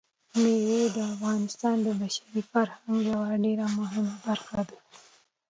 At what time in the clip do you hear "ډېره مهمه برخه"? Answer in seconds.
3.43-4.59